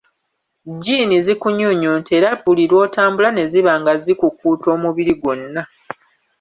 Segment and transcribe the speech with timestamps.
[0.73, 5.61] Jjiini zikunyunyunta era buli lw’otambula ne ziba nga zikukuuta omubiri gwonna.